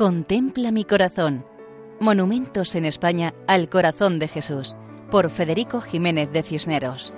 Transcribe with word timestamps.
Contempla 0.00 0.72
mi 0.72 0.86
corazón. 0.86 1.44
Monumentos 2.00 2.74
en 2.74 2.86
España 2.86 3.34
al 3.46 3.68
corazón 3.68 4.18
de 4.18 4.28
Jesús, 4.28 4.74
por 5.10 5.28
Federico 5.28 5.82
Jiménez 5.82 6.32
de 6.32 6.42
Cisneros. 6.42 7.12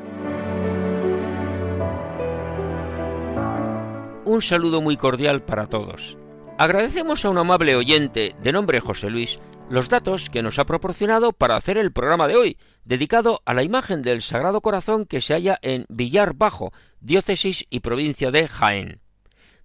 Un 4.24 4.42
saludo 4.42 4.82
muy 4.82 4.96
cordial 4.96 5.44
para 5.44 5.68
todos. 5.68 6.18
Agradecemos 6.58 7.24
a 7.24 7.30
un 7.30 7.38
amable 7.38 7.76
oyente 7.76 8.34
de 8.42 8.50
nombre 8.50 8.80
José 8.80 9.10
Luis 9.10 9.38
los 9.70 9.88
datos 9.88 10.28
que 10.28 10.42
nos 10.42 10.58
ha 10.58 10.66
proporcionado 10.66 11.32
para 11.32 11.54
hacer 11.54 11.78
el 11.78 11.92
programa 11.92 12.26
de 12.26 12.34
hoy, 12.34 12.58
dedicado 12.84 13.42
a 13.44 13.54
la 13.54 13.62
imagen 13.62 14.02
del 14.02 14.22
Sagrado 14.22 14.60
Corazón 14.60 15.06
que 15.06 15.20
se 15.20 15.34
halla 15.34 15.56
en 15.62 15.86
Villar 15.88 16.34
Bajo, 16.34 16.72
diócesis 17.00 17.64
y 17.70 17.78
provincia 17.78 18.32
de 18.32 18.48
Jaén. 18.48 19.00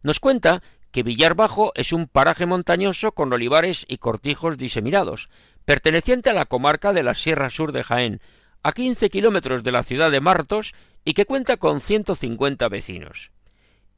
Nos 0.03 0.20
cuenta 0.20 0.61
que 0.91 1.03
Villar 1.03 1.35
Bajo 1.35 1.71
es 1.75 1.93
un 1.93 2.07
paraje 2.07 2.45
montañoso 2.45 3.11
con 3.11 3.31
olivares 3.33 3.85
y 3.87 3.97
cortijos 3.97 4.57
diseminados, 4.57 5.29
perteneciente 5.65 6.29
a 6.29 6.33
la 6.33 6.45
comarca 6.45 6.93
de 6.93 7.03
la 7.03 7.13
Sierra 7.13 7.49
Sur 7.49 7.71
de 7.71 7.83
Jaén, 7.83 8.21
a 8.63 8.71
15 8.71 9.09
kilómetros 9.09 9.63
de 9.63 9.71
la 9.71 9.83
ciudad 9.83 10.11
de 10.11 10.21
Martos 10.21 10.73
y 11.05 11.13
que 11.13 11.25
cuenta 11.25 11.57
con 11.57 11.81
150 11.81 12.67
vecinos. 12.69 13.31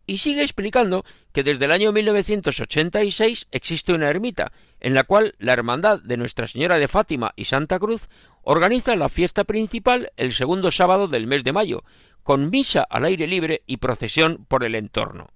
Y 0.06 0.18
sigue 0.18 0.42
explicando 0.42 1.06
que 1.32 1.44
desde 1.44 1.66
el 1.66 1.72
año 1.72 1.92
1986 1.92 3.48
existe 3.52 3.94
una 3.94 4.10
ermita, 4.10 4.52
en 4.80 4.96
la 4.96 5.04
cual 5.04 5.36
la 5.38 5.54
Hermandad 5.54 6.02
de 6.02 6.18
Nuestra 6.18 6.48
Señora 6.48 6.80
de 6.80 6.88
Fátima 6.88 7.32
y 7.36 7.46
Santa 7.46 7.78
Cruz 7.78 8.10
organiza 8.42 8.96
la 8.96 9.10
fiesta 9.10 9.44
principal 9.44 10.12
el 10.18 10.34
segundo 10.34 10.72
sábado 10.72 11.08
del 11.08 11.28
mes 11.28 11.44
de 11.44 11.54
mayo, 11.54 11.84
con 12.24 12.50
misa 12.50 12.82
al 12.90 13.06
aire 13.06 13.28
libre 13.28 13.62
y 13.68 13.78
procesión 13.78 14.46
por 14.48 14.64
el 14.64 14.74
entorno. 14.74 15.28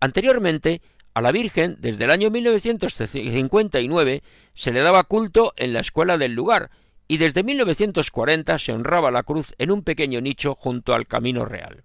Anteriormente, 0.00 0.80
a 1.14 1.20
la 1.20 1.32
Virgen, 1.32 1.76
desde 1.80 2.04
el 2.04 2.10
año 2.10 2.30
1959, 2.30 4.22
se 4.54 4.72
le 4.72 4.80
daba 4.80 5.04
culto 5.04 5.52
en 5.56 5.72
la 5.72 5.80
escuela 5.80 6.18
del 6.18 6.34
lugar, 6.34 6.70
y 7.08 7.16
desde 7.16 7.42
1940 7.42 8.58
se 8.58 8.72
honraba 8.72 9.10
la 9.10 9.22
cruz 9.22 9.54
en 9.58 9.70
un 9.70 9.82
pequeño 9.82 10.20
nicho 10.20 10.54
junto 10.54 10.94
al 10.94 11.06
Camino 11.06 11.44
Real. 11.44 11.84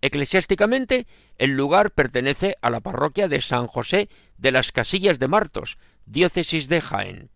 Eclesiásticamente, 0.00 1.06
el 1.36 1.50
lugar 1.50 1.90
pertenece 1.90 2.56
a 2.62 2.70
la 2.70 2.80
parroquia 2.80 3.28
de 3.28 3.40
San 3.40 3.66
José 3.66 4.08
de 4.38 4.52
las 4.52 4.70
Casillas 4.70 5.18
de 5.18 5.28
Martos, 5.28 5.78
diócesis 6.06 6.68
de 6.68 6.80
Jaén. 6.80 7.30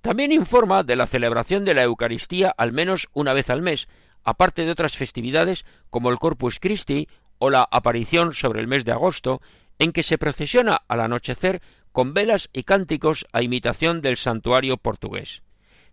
También 0.00 0.32
informa 0.32 0.82
de 0.82 0.96
la 0.96 1.06
celebración 1.06 1.64
de 1.64 1.74
la 1.74 1.82
Eucaristía 1.82 2.54
al 2.56 2.72
menos 2.72 3.08
una 3.12 3.34
vez 3.34 3.50
al 3.50 3.60
mes, 3.60 3.86
aparte 4.24 4.64
de 4.64 4.70
otras 4.70 4.96
festividades 4.96 5.66
como 5.90 6.10
el 6.10 6.18
Corpus 6.18 6.58
Christi 6.58 7.06
o 7.40 7.50
la 7.50 7.66
aparición 7.72 8.34
sobre 8.34 8.60
el 8.60 8.68
mes 8.68 8.84
de 8.84 8.92
agosto, 8.92 9.42
en 9.80 9.92
que 9.92 10.04
se 10.04 10.18
procesiona 10.18 10.82
al 10.86 11.00
anochecer 11.00 11.60
con 11.90 12.14
velas 12.14 12.50
y 12.52 12.62
cánticos 12.62 13.26
a 13.32 13.42
imitación 13.42 14.02
del 14.02 14.16
santuario 14.16 14.76
portugués. 14.76 15.42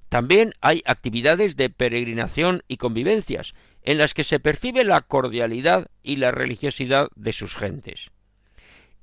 También 0.10 0.54
hay 0.62 0.84
actividades 0.86 1.58
de 1.58 1.70
peregrinación 1.70 2.64
y 2.68 2.78
convivencias, 2.78 3.56
en 3.82 3.98
las 3.98 4.14
que 4.14 4.24
se 4.24 4.40
percibe 4.40 4.84
la 4.84 5.02
cordialidad 5.02 5.88
y 6.04 6.18
la 6.18 6.32
religiosidad 6.32 7.10
de 7.16 7.34
sus 7.34 7.56
gentes. 7.56 8.12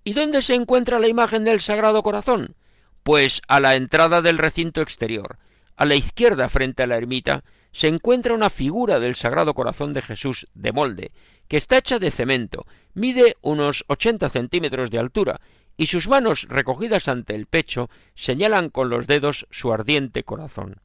¿Y 0.05 0.12
dónde 0.12 0.42
se 0.42 0.55
encuentra 0.55 0.98
la 0.98 1.09
imagen 1.09 1.45
del 1.45 1.61
Sagrado 1.61 2.03
Corazón? 2.03 2.55
Pues 3.03 3.41
a 3.48 3.61
la 3.61 3.75
entrada 3.75 4.20
del 4.20 4.39
recinto 4.39 4.83
exterior, 4.83 5.39
a 5.77 5.87
la 5.87 5.95
izquierda 5.95 6.48
frente 6.50 6.83
a 6.83 6.87
la 6.87 6.98
ermita, 6.98 7.42
se 7.75 7.89
encuentra 7.89 8.34
una 8.34 8.50
figura 8.50 9.00
del 9.00 9.17
Sagrado 9.17 9.53
Corazón 9.53 9.92
de 9.92 10.00
Jesús 10.00 10.47
de 10.55 10.70
molde, 10.70 11.11
que 11.48 11.56
está 11.56 11.77
hecha 11.77 11.98
de 11.98 12.12
cemento, 12.12 12.66
mide 12.94 13.36
unos 13.42 13.84
ochenta 13.89 14.28
centímetros 14.28 14.92
de 14.92 15.00
altura, 15.00 15.41
y 15.77 15.89
sus 15.89 16.06
manos 16.06 16.47
recogidas 16.48 17.08
ante 17.08 17.34
el 17.34 17.47
pecho 17.47 17.91
señalan 18.14 18.70
con 18.70 18.91
los 18.91 19.09
dedos 19.09 19.48
su 19.50 19.72
ardiente 19.72 20.22
corazón. 20.22 20.81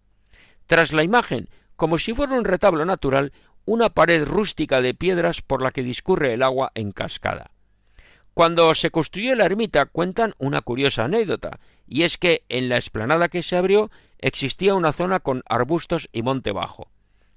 Tras 0.65 0.91
la 0.91 1.03
imagen, 1.03 1.47
como 1.75 1.99
si 1.99 2.13
fuera 2.13 2.33
un 2.33 2.43
retablo 2.43 2.83
natural, 2.85 3.33
una 3.65 3.91
pared 3.91 4.25
rústica 4.25 4.81
de 4.81 4.95
piedras 4.95 5.43
por 5.43 5.61
la 5.61 5.69
que 5.69 5.83
discurre 5.83 6.33
el 6.33 6.41
agua 6.41 6.71
en 6.73 6.91
cascada. 6.91 7.51
Cuando 8.33 8.73
se 8.73 8.89
construyó 8.89 9.35
la 9.35 9.45
ermita 9.45 9.85
cuentan 9.85 10.33
una 10.39 10.61
curiosa 10.61 11.03
anécdota, 11.03 11.59
y 11.87 12.01
es 12.01 12.17
que 12.17 12.45
en 12.49 12.67
la 12.67 12.77
explanada 12.77 13.29
que 13.29 13.43
se 13.43 13.57
abrió 13.57 13.91
existía 14.19 14.75
una 14.75 14.91
zona 14.91 15.19
con 15.19 15.43
arbustos 15.47 16.09
y 16.11 16.21
monte 16.21 16.51
bajo. 16.51 16.91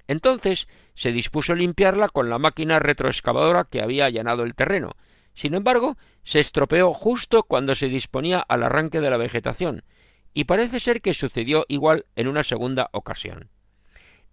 Entonces 0.06 0.68
se 0.94 1.12
dispuso 1.12 1.54
limpiarla 1.54 2.08
con 2.08 2.28
la 2.28 2.38
máquina 2.38 2.78
retroexcavadora 2.78 3.64
que 3.64 3.80
había 3.80 4.06
allanado 4.06 4.42
el 4.42 4.54
terreno. 4.54 4.96
Sin 5.34 5.54
embargo, 5.54 5.96
se 6.22 6.40
estropeó 6.40 6.92
justo 6.92 7.44
cuando 7.44 7.74
se 7.74 7.88
disponía 7.88 8.40
al 8.40 8.62
arranque 8.62 9.00
de 9.00 9.10
la 9.10 9.16
vegetación, 9.16 9.84
y 10.34 10.44
parece 10.44 10.80
ser 10.80 11.00
que 11.00 11.14
sucedió 11.14 11.64
igual 11.68 12.06
en 12.16 12.28
una 12.28 12.44
segunda 12.44 12.90
ocasión. 12.92 13.48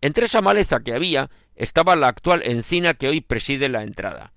Entre 0.02 0.26
esa 0.26 0.42
maleza 0.42 0.80
que 0.82 0.94
había 0.94 1.30
estaba 1.56 1.96
la 1.96 2.08
actual 2.08 2.42
encina 2.46 2.94
que 2.94 3.08
hoy 3.08 3.22
preside 3.22 3.70
la 3.70 3.84
entrada. 3.84 4.34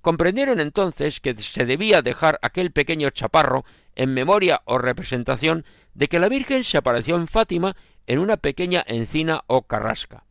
Comprendieron 0.00 0.60
entonces 0.60 1.20
que 1.20 1.34
se 1.36 1.66
debía 1.66 2.02
dejar 2.02 2.38
aquel 2.42 2.72
pequeño 2.72 3.10
chaparro 3.10 3.64
en 3.98 4.14
memoria 4.14 4.62
o 4.64 4.78
representación 4.78 5.66
de 5.92 6.08
que 6.08 6.18
la 6.18 6.30
Virgen 6.30 6.64
se 6.64 6.78
apareció 6.78 7.16
en 7.16 7.26
Fátima 7.26 7.76
en 8.06 8.20
una 8.20 8.38
pequeña 8.38 8.82
encina 8.86 9.42
o 9.46 9.66
carrasca. 9.66 10.24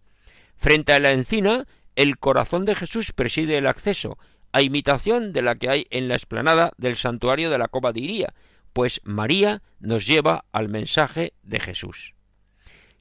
Frente 0.55 0.93
a 0.93 0.99
la 0.99 1.11
encina, 1.11 1.67
el 1.95 2.17
corazón 2.17 2.65
de 2.65 2.73
Jesús 2.73 3.11
preside 3.11 3.57
el 3.57 3.67
acceso, 3.67 4.17
a 4.53 4.61
imitación 4.61 5.33
de 5.33 5.41
la 5.41 5.55
que 5.55 5.69
hay 5.69 5.87
en 5.91 6.07
la 6.07 6.15
explanada 6.15 6.71
del 6.77 6.95
santuario 6.95 7.51
de 7.51 7.57
la 7.57 7.67
Cova 7.67 7.91
de 7.91 7.99
Iría, 7.99 8.33
pues 8.73 9.01
María 9.03 9.61
nos 9.79 10.07
lleva 10.07 10.45
al 10.51 10.69
mensaje 10.69 11.33
de 11.43 11.59
Jesús. 11.59 12.15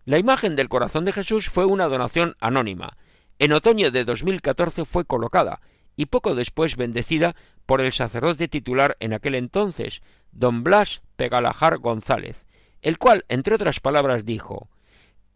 La 0.05 0.19
imagen 0.19 0.56
del 0.56 0.69
corazón 0.69 1.05
de 1.05 1.12
Jesús 1.12 1.49
fue 1.49 1.65
una 1.65 1.87
donación 1.87 2.34
anónima. 2.41 2.97
En 3.38 3.53
otoño 3.53 3.91
de 3.91 4.05
2014 4.05 4.84
fue 4.84 5.05
colocada 5.05 5.60
y 5.97 6.06
poco 6.06 6.34
después 6.34 6.76
bendecida 6.76 7.37
por 7.66 7.81
el 7.81 7.93
sacerdote 7.93 8.49
titular 8.49 8.97
en 9.00 9.12
aquel 9.12 9.34
entonces, 9.34 10.03
don 10.38 10.62
Blas 10.62 11.02
Pegalajar 11.16 11.78
González, 11.78 12.47
el 12.82 12.98
cual, 12.98 13.24
entre 13.28 13.54
otras 13.54 13.80
palabras, 13.80 14.24
dijo 14.24 14.69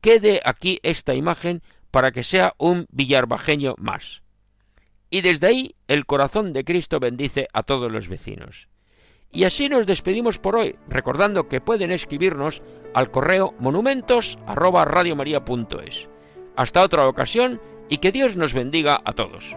Quede 0.00 0.41
aquí 0.44 0.78
esta 0.83 1.15
imagen 1.15 1.62
para 1.91 2.12
que 2.12 2.22
sea 2.22 2.55
un 2.59 2.87
villarbajeño 2.91 3.75
más. 3.78 4.22
Y 5.10 5.22
desde 5.22 5.49
ahí 5.49 5.75
el 5.89 6.06
corazón 6.06 6.53
de 6.53 6.65
Cristo 6.65 7.00
bendice 7.00 7.49
a 7.53 7.62
todos 7.62 7.91
los 7.91 8.09
vecinos. 8.09 8.69
Y 9.33 9.44
así 9.44 9.69
nos 9.69 9.87
despedimos 9.87 10.39
por 10.39 10.56
hoy, 10.56 10.77
recordando 10.89 11.49
que 11.49 11.60
pueden 11.60 11.91
escribirnos 11.91 12.62
al 12.94 13.10
correo 13.10 13.55
monumentos 13.59 14.39
Hasta 16.56 16.83
otra 16.83 17.06
ocasión 17.06 17.60
y 17.89 17.99
que 17.99 18.12
Dios 18.12 18.37
nos 18.37 18.55
bendiga 18.55 19.00
a 19.05 19.12
todos. 19.12 19.56